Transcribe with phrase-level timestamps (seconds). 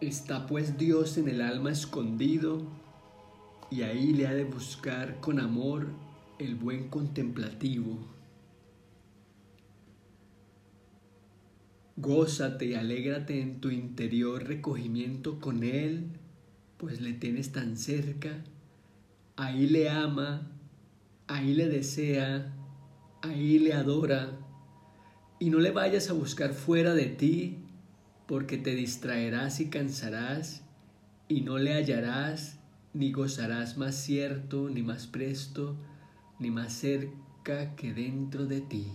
[0.00, 2.62] Está pues Dios en el alma escondido
[3.68, 5.88] y ahí le ha de buscar con amor
[6.38, 7.98] el buen contemplativo.
[11.96, 16.12] Gózate y alégrate en tu interior recogimiento con Él,
[16.76, 18.44] pues le tienes tan cerca.
[19.34, 20.48] Ahí le ama,
[21.26, 22.54] ahí le desea,
[23.20, 24.30] ahí le adora.
[25.40, 27.64] Y no le vayas a buscar fuera de ti,
[28.28, 30.62] porque te distraerás y cansarás,
[31.28, 32.58] y no le hallarás,
[32.92, 35.76] ni gozarás más cierto, ni más presto,
[36.38, 38.92] ni más cerca que dentro de ti.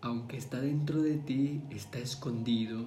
[0.00, 2.86] Aunque está dentro de ti, está escondido.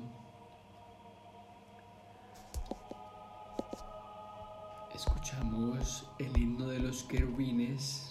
[4.96, 8.07] Escuchamos el himno de los querubines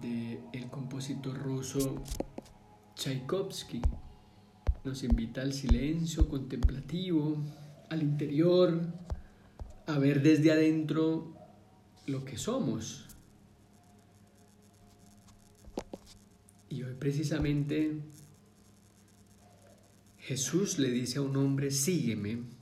[0.00, 2.02] de el compositor ruso
[2.94, 3.82] Tchaikovsky.
[4.84, 7.42] Nos invita al silencio contemplativo,
[7.90, 8.80] al interior,
[9.86, 11.34] a ver desde adentro
[12.06, 13.06] lo que somos.
[16.68, 18.00] Y hoy precisamente
[20.18, 22.55] Jesús le dice a un hombre, sígueme.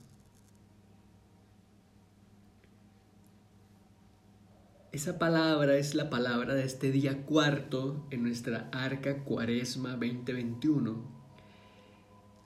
[4.95, 11.03] Esa palabra es la palabra de este día cuarto en nuestra arca Cuaresma 2021.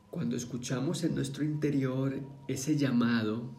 [0.10, 3.56] Cuando escuchamos en nuestro interior ese llamado,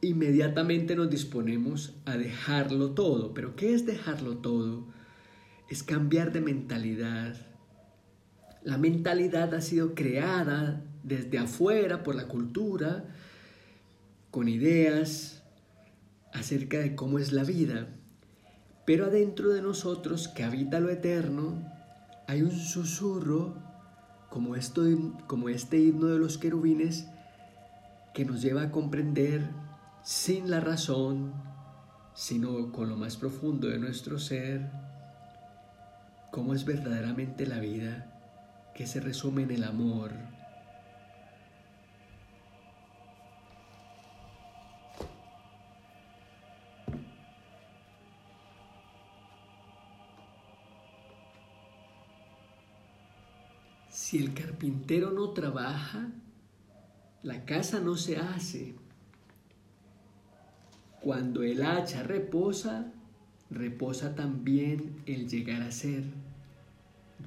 [0.00, 3.34] inmediatamente nos disponemos a dejarlo todo.
[3.34, 4.86] Pero ¿qué es dejarlo todo?
[5.68, 7.36] Es cambiar de mentalidad.
[8.62, 13.04] La mentalidad ha sido creada desde afuera por la cultura,
[14.30, 15.33] con ideas
[16.34, 17.88] acerca de cómo es la vida.
[18.84, 21.62] Pero adentro de nosotros, que habita lo eterno,
[22.26, 23.54] hay un susurro
[24.28, 24.82] como, esto,
[25.26, 27.06] como este himno de los querubines
[28.12, 29.48] que nos lleva a comprender
[30.02, 31.32] sin la razón,
[32.14, 34.70] sino con lo más profundo de nuestro ser,
[36.30, 40.33] cómo es verdaderamente la vida que se resume en el amor.
[54.14, 56.08] Si el carpintero no trabaja,
[57.24, 58.76] la casa no se hace.
[61.00, 62.92] Cuando el hacha reposa,
[63.50, 66.04] reposa también el llegar a ser.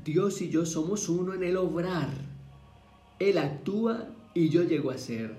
[0.06, 2.08] Dios y yo somos uno en el obrar.
[3.20, 5.36] Él actúa y yo llego a ser.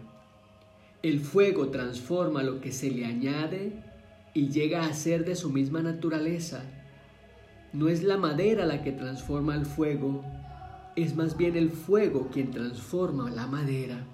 [1.03, 3.73] El fuego transforma lo que se le añade
[4.35, 6.63] y llega a ser de su misma naturaleza.
[7.73, 10.23] No es la madera la que transforma el fuego,
[11.03, 14.05] es más bien el fuego quien transforma la madera.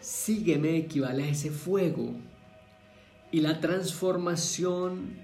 [0.00, 2.12] Sígueme equivale a ese fuego.
[3.32, 5.18] Y la transformación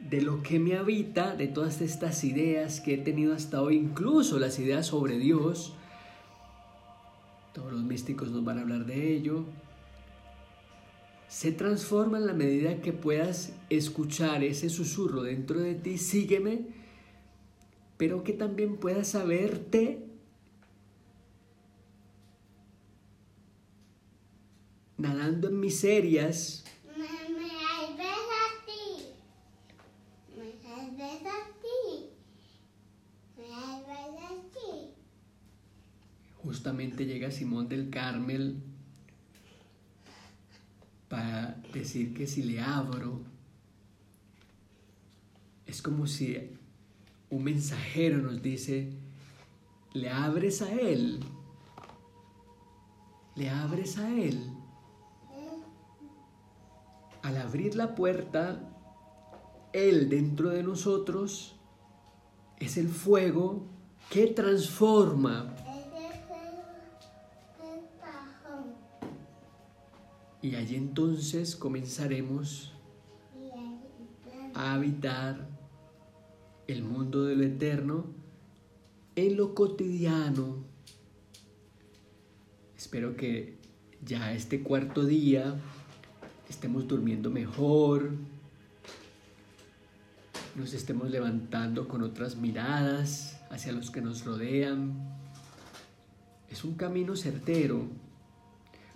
[0.00, 4.38] de lo que me habita, de todas estas ideas que he tenido hasta hoy, incluso
[4.38, 5.74] las ideas sobre Dios,
[7.52, 9.44] todos los místicos nos van a hablar de ello,
[11.28, 16.83] se transforma en la medida que puedas escuchar ese susurro dentro de ti, sígueme,
[18.04, 20.04] pero que también puedas saberte
[24.98, 26.64] nadando en miserias.
[26.98, 27.96] Me, me a
[28.66, 29.06] ti.
[30.36, 30.92] Me a
[31.62, 32.10] ti.
[33.38, 34.90] Me a ti.
[36.42, 38.58] Justamente llega Simón del Carmel
[41.08, 43.22] para decir que si le abro,
[45.64, 46.54] es como si
[47.36, 48.92] un mensajero nos dice,
[49.92, 51.20] le abres a él,
[53.36, 54.54] le abres a él
[57.24, 58.60] al abrir la puerta,
[59.72, 61.56] Él dentro de nosotros
[62.58, 63.64] es el fuego
[64.10, 65.54] que transforma.
[70.42, 72.74] Y allí entonces comenzaremos
[74.52, 75.48] a habitar
[76.66, 78.06] el mundo de lo eterno
[79.16, 80.64] en lo cotidiano.
[82.76, 83.56] Espero que
[84.04, 85.56] ya este cuarto día
[86.48, 88.12] estemos durmiendo mejor,
[90.56, 94.94] nos estemos levantando con otras miradas hacia los que nos rodean.
[96.48, 97.86] Es un camino certero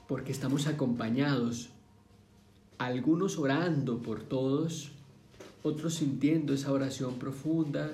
[0.07, 1.71] porque estamos acompañados,
[2.79, 4.93] algunos orando por todos,
[5.63, 7.93] otros sintiendo esa oración profunda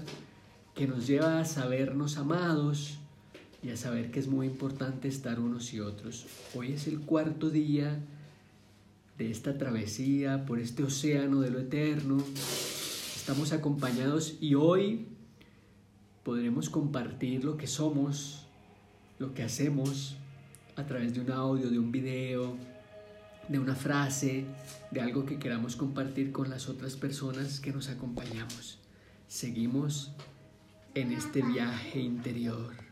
[0.75, 2.99] que nos lleva a sabernos amados
[3.63, 6.27] y a saber que es muy importante estar unos y otros.
[6.55, 7.99] Hoy es el cuarto día
[9.17, 12.23] de esta travesía por este océano de lo eterno.
[13.17, 15.07] Estamos acompañados y hoy
[16.25, 18.47] podremos compartir lo que somos,
[19.19, 20.17] lo que hacemos
[20.77, 22.57] a través de un audio, de un video,
[23.49, 24.45] de una frase,
[24.91, 28.79] de algo que queramos compartir con las otras personas que nos acompañamos.
[29.29, 30.13] Seguimos
[30.95, 32.84] en este viaje interior.